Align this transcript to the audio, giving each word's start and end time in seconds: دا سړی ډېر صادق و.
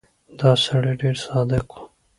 دا 0.39 0.51
سړی 0.65 0.93
ډېر 1.01 1.15
صادق 1.27 1.65
و. 1.73 1.75